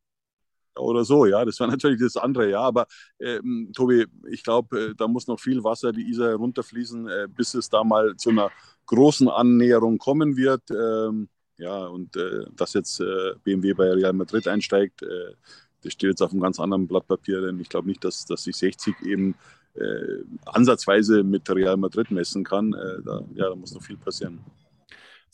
oder 0.77 1.05
so, 1.05 1.27
ja. 1.27 1.45
Das 1.45 1.61
war 1.61 1.67
natürlich 1.69 2.01
das 2.01 2.17
andere, 2.17 2.51
ja. 2.51 2.61
Aber 2.61 2.87
ähm, 3.21 3.71
Tobi, 3.75 4.07
ich 4.31 4.43
glaube, 4.43 4.91
äh, 4.91 4.95
da 4.97 5.09
muss 5.09 5.27
noch 5.27 5.41
viel 5.41 5.63
Wasser 5.65 5.93
die 5.93 6.09
Isar 6.09 6.29
herunterfließen, 6.31 7.09
äh, 7.09 7.29
bis 7.29 7.55
es 7.55 7.69
da 7.69 7.85
mal 7.85 8.17
zu 8.17 8.31
einer 8.31 8.51
großen 8.87 9.29
Annäherung 9.29 9.99
kommen 9.99 10.37
wird. 10.37 10.63
Ähm, 10.71 11.29
ja, 11.59 11.87
und 11.87 12.17
äh, 12.17 12.45
dass 12.57 12.75
jetzt 12.75 13.01
äh, 13.01 13.35
BMW 13.45 13.75
bei 13.75 13.91
Real 13.93 14.13
Madrid 14.13 14.49
einsteigt, 14.49 15.03
äh, 15.03 15.35
das 15.83 15.93
steht 15.93 16.11
jetzt 16.11 16.23
auf 16.23 16.33
einem 16.33 16.41
ganz 16.41 16.59
anderen 16.59 16.89
Blatt 16.89 17.07
Papier, 17.07 17.43
denn 17.43 17.61
ich 17.61 17.69
glaube 17.69 17.89
nicht, 17.89 18.03
dass, 18.03 18.25
dass 18.25 18.45
sich 18.45 18.57
60 18.57 19.03
eben 19.03 19.35
äh, 19.75 20.25
ansatzweise 20.47 21.23
mit 21.23 21.49
Real 21.51 21.77
Madrid 21.77 22.11
messen 22.11 22.43
kann. 22.43 22.71
Da, 22.71 23.23
ja, 23.35 23.51
da 23.51 23.55
muss 23.55 23.75
noch 23.75 23.83
viel 23.83 23.99
passieren. 23.99 24.41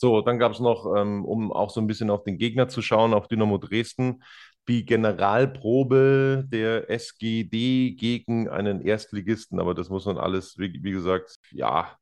So, 0.01 0.21
dann 0.21 0.39
gab 0.39 0.51
es 0.51 0.59
noch, 0.59 0.95
ähm, 0.97 1.23
um 1.25 1.51
auch 1.53 1.69
so 1.69 1.79
ein 1.79 1.85
bisschen 1.85 2.09
auf 2.09 2.23
den 2.23 2.39
Gegner 2.39 2.67
zu 2.67 2.81
schauen, 2.81 3.13
auf 3.13 3.27
Dynamo 3.27 3.59
Dresden, 3.59 4.23
die 4.67 4.85
Generalprobe 4.85 6.45
der 6.47 6.89
SGD 6.89 7.95
gegen 7.95 8.49
einen 8.49 8.81
Erstligisten. 8.81 9.59
Aber 9.59 9.73
das 9.73 9.89
muss 9.89 10.05
man 10.05 10.17
alles, 10.17 10.57
wie, 10.57 10.79
wie 10.83 10.91
gesagt, 10.91 11.37
ja, 11.51 11.97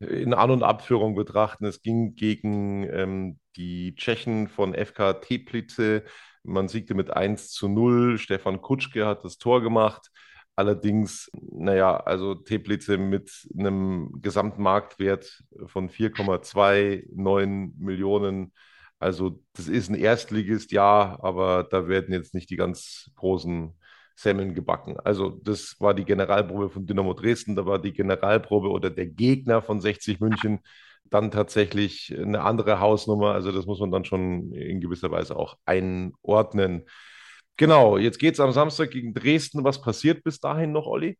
in 0.00 0.34
An- 0.34 0.50
und 0.50 0.62
Abführung 0.62 1.14
betrachten. 1.14 1.64
Es 1.64 1.82
ging 1.82 2.14
gegen 2.14 2.84
ähm, 2.90 3.38
die 3.56 3.94
Tschechen 3.94 4.48
von 4.48 4.74
FK 4.74 5.14
Teplice. 5.14 6.02
Man 6.42 6.68
siegte 6.68 6.94
mit 6.94 7.10
1 7.10 7.50
zu 7.50 7.68
0. 7.68 8.18
Stefan 8.18 8.60
Kutschke 8.62 9.06
hat 9.06 9.24
das 9.24 9.38
Tor 9.38 9.62
gemacht. 9.62 10.10
Allerdings, 10.56 11.30
naja, 11.32 11.96
also 11.96 12.34
Teplice 12.34 12.98
mit 12.98 13.30
einem 13.56 14.10
Gesamtmarktwert 14.20 15.44
von 15.66 15.88
4,29 15.88 17.74
Millionen 17.78 18.52
also 19.02 19.40
das 19.54 19.68
ist 19.68 19.90
ein 19.90 19.94
Erstligist, 19.94 20.72
ja, 20.72 21.18
aber 21.20 21.64
da 21.64 21.88
werden 21.88 22.12
jetzt 22.14 22.34
nicht 22.34 22.50
die 22.50 22.56
ganz 22.56 23.10
großen 23.16 23.74
Semmeln 24.14 24.54
gebacken. 24.54 24.98
Also 25.02 25.30
das 25.30 25.76
war 25.80 25.94
die 25.94 26.04
Generalprobe 26.04 26.70
von 26.70 26.86
Dynamo 26.86 27.14
Dresden, 27.14 27.56
da 27.56 27.66
war 27.66 27.80
die 27.80 27.92
Generalprobe 27.92 28.70
oder 28.70 28.90
der 28.90 29.06
Gegner 29.06 29.62
von 29.62 29.80
60 29.80 30.20
München 30.20 30.60
dann 31.04 31.30
tatsächlich 31.30 32.14
eine 32.16 32.42
andere 32.42 32.80
Hausnummer. 32.80 33.32
Also 33.32 33.52
das 33.52 33.66
muss 33.66 33.80
man 33.80 33.90
dann 33.90 34.04
schon 34.04 34.52
in 34.52 34.80
gewisser 34.80 35.10
Weise 35.10 35.36
auch 35.36 35.56
einordnen. 35.66 36.84
Genau, 37.56 37.98
jetzt 37.98 38.18
geht 38.18 38.34
es 38.34 38.40
am 38.40 38.52
Samstag 38.52 38.90
gegen 38.90 39.14
Dresden. 39.14 39.64
Was 39.64 39.82
passiert 39.82 40.24
bis 40.24 40.40
dahin 40.40 40.72
noch, 40.72 40.86
Olli? 40.86 41.18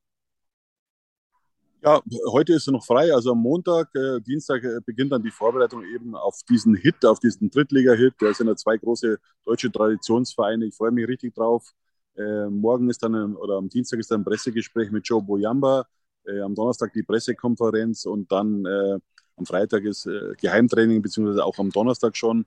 Ja, 1.85 2.01
heute 2.31 2.53
ist 2.53 2.69
er 2.69 2.73
noch 2.73 2.85
frei. 2.85 3.13
Also 3.13 3.33
am 3.33 3.39
Montag, 3.39 3.93
äh, 3.97 4.21
Dienstag 4.21 4.63
äh, 4.63 4.79
beginnt 4.87 5.11
dann 5.11 5.23
die 5.23 5.33
Vorbereitung 5.33 5.83
eben 5.85 6.15
auf 6.15 6.39
diesen 6.49 6.77
Hit, 6.77 7.05
auf 7.05 7.19
diesen 7.19 7.51
Drittliga-Hit. 7.51 8.15
Da 8.21 8.33
sind 8.33 8.47
ja 8.47 8.55
zwei 8.55 8.77
große 8.77 9.19
deutsche 9.45 9.73
Traditionsvereine. 9.73 10.67
Ich 10.67 10.77
freue 10.77 10.93
mich 10.93 11.09
richtig 11.09 11.35
drauf. 11.35 11.73
Äh, 12.17 12.47
morgen 12.47 12.89
ist 12.89 13.03
dann, 13.03 13.35
oder 13.35 13.57
am 13.57 13.69
Dienstag 13.69 13.99
ist 13.99 14.13
dann 14.13 14.21
ein 14.21 14.25
Pressegespräch 14.25 14.93
mit 14.93 15.09
Joe 15.09 15.21
Boyamba. 15.21 15.85
Äh, 16.25 16.41
am 16.43 16.55
Donnerstag 16.55 16.93
die 16.93 17.03
Pressekonferenz 17.03 18.05
und 18.05 18.31
dann 18.31 18.65
äh, 18.65 18.99
am 19.37 19.45
Freitag 19.45 19.83
ist 19.83 20.07
äh, 20.07 20.35
Geheimtraining, 20.41 21.03
beziehungsweise 21.03 21.45
auch 21.45 21.59
am 21.59 21.71
Donnerstag 21.71 22.17
schon. 22.17 22.47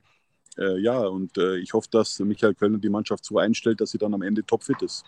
ja, 0.57 0.99
und 0.99 1.37
ich 1.37 1.73
hoffe, 1.73 1.89
dass 1.91 2.17
Michael 2.19 2.55
Kölner 2.55 2.77
die 2.77 2.87
Mannschaft 2.87 3.25
so 3.25 3.37
einstellt, 3.37 3.81
dass 3.81 3.91
sie 3.91 3.97
dann 3.97 4.13
am 4.13 4.21
Ende 4.21 4.41
topfit 4.41 4.81
ist. 4.81 5.03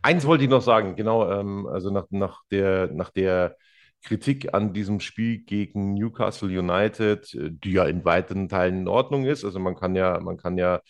Eins 0.00 0.24
wollte 0.24 0.44
ich 0.44 0.50
noch 0.50 0.62
sagen, 0.62 0.94
genau, 0.94 1.28
ähm, 1.28 1.66
also 1.66 1.90
nach, 1.90 2.06
nach 2.10 2.44
der, 2.52 2.86
nach 2.92 3.10
der 3.10 3.56
Kritik 4.02 4.54
an 4.54 4.72
diesem 4.72 5.00
Spiel 5.00 5.38
gegen 5.38 5.94
Newcastle 5.94 6.48
United, 6.48 7.34
äh, 7.34 7.50
die 7.52 7.72
ja 7.72 7.84
in 7.84 8.04
weiten 8.04 8.48
Teilen 8.48 8.80
in 8.80 8.88
Ordnung 8.88 9.24
ist. 9.24 9.44
Also 9.44 9.58
man 9.58 9.76
kann 9.76 9.94
ja, 9.94 10.20
man 10.20 10.36
kann 10.36 10.58
ja 10.58 10.80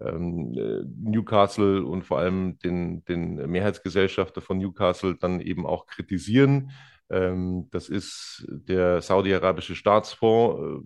ähm, 0.00 0.54
äh, 0.56 0.82
Newcastle 1.10 1.84
und 1.84 2.04
vor 2.04 2.18
allem 2.18 2.58
den, 2.58 3.04
den 3.04 3.34
Mehrheitsgesellschafter 3.50 4.40
von 4.40 4.58
Newcastle 4.58 5.16
dann 5.16 5.40
eben 5.40 5.66
auch 5.66 5.86
kritisieren. 5.86 6.70
Ähm, 7.10 7.68
das 7.70 7.88
ist 7.88 8.46
der 8.48 9.02
saudi-arabische 9.02 9.74
Staatsfonds. 9.74 10.84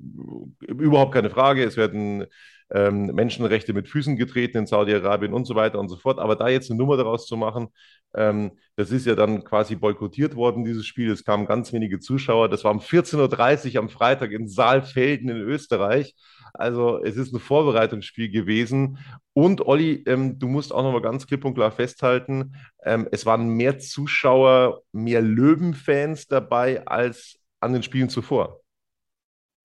Äh, 0.62 0.72
überhaupt 0.72 1.12
keine 1.12 1.30
Frage. 1.30 1.62
Es 1.64 1.76
werden 1.76 2.26
ähm, 2.74 3.06
Menschenrechte 3.06 3.72
mit 3.72 3.88
Füßen 3.88 4.16
getreten 4.16 4.58
in 4.58 4.66
Saudi-Arabien 4.66 5.32
und 5.32 5.44
so 5.46 5.54
weiter 5.54 5.78
und 5.78 5.88
so 5.88 5.96
fort. 5.96 6.18
Aber 6.18 6.34
da 6.34 6.48
jetzt 6.48 6.70
eine 6.70 6.78
Nummer 6.78 6.96
daraus 6.96 7.26
zu 7.26 7.36
machen, 7.36 7.68
ähm, 8.14 8.52
das 8.76 8.90
ist 8.90 9.06
ja 9.06 9.14
dann 9.14 9.44
quasi 9.44 9.76
boykottiert 9.76 10.34
worden, 10.34 10.64
dieses 10.64 10.84
Spiel. 10.84 11.10
Es 11.10 11.24
kamen 11.24 11.46
ganz 11.46 11.72
wenige 11.72 12.00
Zuschauer. 12.00 12.48
Das 12.48 12.64
war 12.64 12.72
um 12.72 12.80
14.30 12.80 13.74
Uhr 13.74 13.80
am 13.80 13.88
Freitag 13.88 14.32
in 14.32 14.48
Saalfelden 14.48 15.28
in 15.28 15.36
Österreich. 15.36 16.14
Also 16.52 17.00
es 17.02 17.16
ist 17.16 17.32
ein 17.32 17.40
Vorbereitungsspiel 17.40 18.30
gewesen. 18.30 18.98
Und 19.32 19.60
Olli, 19.66 20.02
ähm, 20.06 20.38
du 20.38 20.48
musst 20.48 20.72
auch 20.72 20.82
nochmal 20.82 21.02
ganz 21.02 21.26
klipp 21.28 21.44
und 21.44 21.54
klar 21.54 21.70
festhalten, 21.70 22.56
ähm, 22.84 23.08
es 23.12 23.24
waren 23.24 23.48
mehr 23.48 23.78
Zuschauer, 23.78 24.82
mehr 24.92 25.22
Löwenfans 25.22 26.26
dabei 26.26 26.84
als 26.86 27.38
an 27.60 27.72
den 27.72 27.82
Spielen 27.84 28.08
zuvor. 28.08 28.63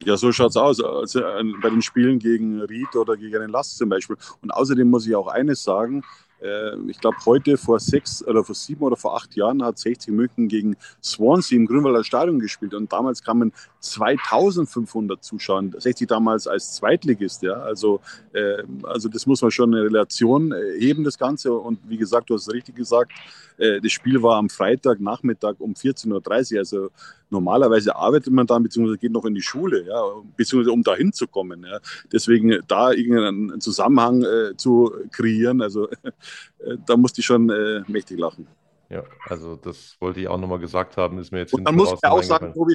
Ja, 0.03 0.15
so 0.15 0.31
schaut 0.31 0.51
es 0.51 0.57
aus. 0.57 0.81
Also 0.81 1.21
bei 1.61 1.69
den 1.69 1.81
Spielen 1.81 2.19
gegen 2.19 2.61
Ried 2.61 2.95
oder 2.95 3.17
gegen 3.17 3.39
den 3.39 3.49
Last 3.49 3.77
zum 3.77 3.89
Beispiel. 3.89 4.15
Und 4.41 4.51
außerdem 4.51 4.89
muss 4.89 5.05
ich 5.05 5.15
auch 5.15 5.27
eines 5.27 5.63
sagen, 5.63 6.03
äh, 6.41 6.77
ich 6.87 6.99
glaube, 6.99 7.17
heute 7.25 7.57
vor 7.57 7.79
sechs 7.79 8.25
oder 8.25 8.43
vor 8.43 8.55
sieben 8.55 8.81
oder 8.83 8.95
vor 8.95 9.15
acht 9.15 9.35
Jahren 9.35 9.63
hat 9.63 9.77
60 9.77 10.13
München 10.13 10.47
gegen 10.47 10.77
Swansea 11.03 11.57
im 11.57 11.65
Grünwalder 11.65 12.03
Stadion 12.03 12.39
gespielt 12.39 12.73
und 12.73 12.91
damals 12.91 13.23
kamen 13.23 13.51
2500 13.79 15.23
Zuschauer. 15.23 15.63
60 15.77 16.07
damals 16.07 16.47
als 16.47 16.75
Zweitligist, 16.75 17.41
ja. 17.41 17.53
Also, 17.53 18.01
äh, 18.33 18.63
also 18.83 19.09
das 19.09 19.25
muss 19.25 19.41
man 19.41 19.51
schon 19.51 19.73
in 19.73 19.79
Relation 19.79 20.51
äh, 20.51 20.79
heben, 20.79 21.03
das 21.03 21.17
Ganze. 21.17 21.53
Und 21.53 21.79
wie 21.87 21.97
gesagt, 21.97 22.29
du 22.29 22.35
hast 22.35 22.47
es 22.47 22.53
richtig 22.53 22.75
gesagt, 22.75 23.11
äh, 23.57 23.81
das 23.81 23.91
Spiel 23.91 24.21
war 24.21 24.37
am 24.37 24.49
Freitag 24.49 24.99
Nachmittag 24.99 25.59
um 25.59 25.73
14.30 25.73 26.53
Uhr. 26.53 26.59
Also 26.59 26.89
normalerweise 27.29 27.95
arbeitet 27.95 28.33
man 28.33 28.47
dann, 28.47 28.63
beziehungsweise 28.63 28.97
geht 28.97 29.11
noch 29.11 29.25
in 29.25 29.35
die 29.35 29.41
Schule, 29.41 29.85
ja, 29.85 30.01
beziehungsweise 30.35 30.71
um 30.71 30.83
da 30.83 30.95
hinzukommen. 30.95 31.63
Ja. 31.63 31.79
Deswegen 32.11 32.59
da 32.67 32.91
irgendeinen 32.91 33.61
Zusammenhang 33.61 34.23
äh, 34.23 34.55
zu 34.57 34.91
kreieren, 35.11 35.61
also 35.61 35.89
äh, 36.59 36.77
da 36.85 36.97
musste 36.97 37.21
ich 37.21 37.25
schon 37.25 37.49
äh, 37.49 37.83
mächtig 37.87 38.19
lachen. 38.19 38.47
Ja, 38.89 39.03
also 39.27 39.55
das 39.55 39.97
wollte 39.99 40.19
ich 40.19 40.27
auch 40.27 40.39
nochmal 40.39 40.57
gesagt 40.57 40.97
haben, 40.97 41.19
ist 41.19 41.31
mir 41.31 41.39
jetzt 41.39 41.53
Und 41.53 41.63
dann 41.63 41.75
muss 41.75 41.91
man 42.01 42.11
auch 42.11 42.23
sagen, 42.23 42.53
Tobi, 42.53 42.73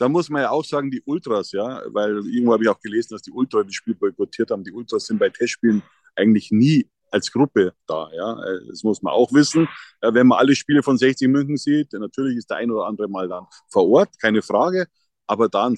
da 0.00 0.08
muss 0.08 0.30
man 0.30 0.42
ja 0.42 0.50
auch 0.50 0.64
sagen, 0.64 0.90
die 0.90 1.02
Ultras, 1.04 1.52
ja, 1.52 1.82
weil 1.88 2.26
irgendwo 2.26 2.54
habe 2.54 2.64
ich 2.64 2.70
auch 2.70 2.80
gelesen, 2.80 3.08
dass 3.10 3.20
die 3.20 3.32
Ultras 3.32 3.66
das 3.66 3.74
Spiel 3.74 3.94
boykottiert 3.94 4.50
haben. 4.50 4.64
Die 4.64 4.72
Ultras 4.72 5.04
sind 5.04 5.18
bei 5.18 5.28
Testspielen 5.28 5.82
eigentlich 6.16 6.50
nie 6.50 6.88
als 7.10 7.30
Gruppe 7.30 7.74
da. 7.86 8.08
Ja, 8.14 8.40
das 8.66 8.82
muss 8.82 9.02
man 9.02 9.12
auch 9.12 9.30
wissen. 9.34 9.68
Wenn 10.00 10.28
man 10.28 10.38
alle 10.38 10.54
Spiele 10.54 10.82
von 10.82 10.96
60 10.96 11.28
München 11.28 11.58
sieht, 11.58 11.92
natürlich 11.92 12.38
ist 12.38 12.48
der 12.48 12.56
ein 12.56 12.70
oder 12.70 12.86
andere 12.86 13.08
mal 13.08 13.28
dann 13.28 13.44
vor 13.68 13.88
Ort, 13.90 14.18
keine 14.18 14.40
Frage. 14.40 14.86
Aber 15.26 15.50
dann, 15.50 15.76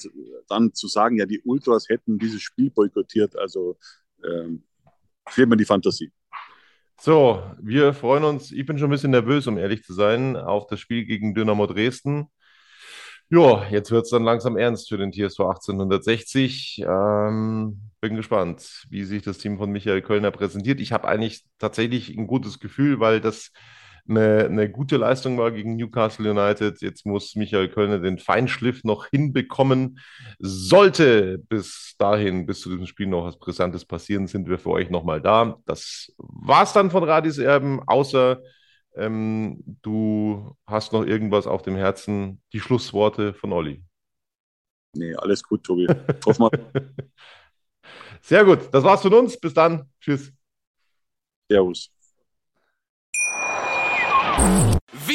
dann 0.48 0.72
zu 0.72 0.86
sagen, 0.86 1.18
ja, 1.18 1.26
die 1.26 1.42
Ultras 1.42 1.88
hätten 1.88 2.16
dieses 2.16 2.42
Spiel 2.42 2.70
boykottiert, 2.70 3.36
also 3.36 3.76
ähm, 4.24 4.62
fehlt 5.28 5.48
mir 5.48 5.56
die 5.56 5.64
Fantasie. 5.64 6.12
So, 7.00 7.42
wir 7.60 7.92
freuen 7.92 8.22
uns, 8.22 8.52
ich 8.52 8.64
bin 8.64 8.78
schon 8.78 8.86
ein 8.86 8.92
bisschen 8.92 9.10
nervös, 9.10 9.48
um 9.48 9.58
ehrlich 9.58 9.82
zu 9.82 9.94
sein, 9.94 10.36
auf 10.36 10.68
das 10.68 10.78
Spiel 10.78 11.04
gegen 11.06 11.34
Dynamo 11.34 11.66
Dresden. 11.66 12.28
Ja, 13.34 13.66
jetzt 13.70 13.90
wird 13.90 14.04
es 14.04 14.10
dann 14.10 14.24
langsam 14.24 14.58
ernst 14.58 14.90
für 14.90 14.98
den 14.98 15.10
TSV 15.10 15.40
1860. 15.40 16.84
Ähm, 16.86 17.80
bin 18.02 18.14
gespannt, 18.14 18.84
wie 18.90 19.04
sich 19.04 19.22
das 19.22 19.38
Team 19.38 19.56
von 19.56 19.70
Michael 19.72 20.02
Kölner 20.02 20.30
präsentiert. 20.30 20.80
Ich 20.80 20.92
habe 20.92 21.08
eigentlich 21.08 21.42
tatsächlich 21.58 22.10
ein 22.10 22.26
gutes 22.26 22.60
Gefühl, 22.60 23.00
weil 23.00 23.22
das 23.22 23.50
eine, 24.06 24.44
eine 24.44 24.70
gute 24.70 24.98
Leistung 24.98 25.38
war 25.38 25.50
gegen 25.50 25.76
Newcastle 25.76 26.30
United. 26.30 26.82
Jetzt 26.82 27.06
muss 27.06 27.34
Michael 27.34 27.70
Kölner 27.70 28.00
den 28.00 28.18
Feinschliff 28.18 28.84
noch 28.84 29.06
hinbekommen. 29.06 29.98
Sollte 30.38 31.38
bis 31.38 31.94
dahin, 31.96 32.44
bis 32.44 32.60
zu 32.60 32.68
diesem 32.68 32.86
Spiel 32.86 33.06
noch 33.06 33.24
was 33.24 33.38
Brisantes 33.38 33.86
passieren, 33.86 34.26
sind 34.26 34.46
wir 34.46 34.58
für 34.58 34.70
euch 34.70 34.90
nochmal 34.90 35.22
da. 35.22 35.56
Das 35.64 36.12
war's 36.18 36.74
dann 36.74 36.90
von 36.90 37.02
Radis 37.02 37.38
Erben, 37.38 37.80
außer 37.86 38.42
ähm, 38.94 39.62
du 39.82 40.56
hast 40.66 40.92
noch 40.92 41.04
irgendwas 41.04 41.46
auf 41.46 41.62
dem 41.62 41.76
Herzen. 41.76 42.42
Die 42.52 42.60
Schlussworte 42.60 43.34
von 43.34 43.52
Olli. 43.52 43.84
Nee, 44.94 45.14
alles 45.14 45.42
gut, 45.42 45.64
Tobi. 45.64 45.86
Hoff 46.26 46.38
mal. 46.38 46.50
Sehr 48.20 48.44
gut. 48.44 48.68
Das 48.72 48.84
war's 48.84 49.02
von 49.02 49.14
uns. 49.14 49.38
Bis 49.38 49.54
dann. 49.54 49.90
Tschüss. 50.00 50.32
Servus. 51.48 51.90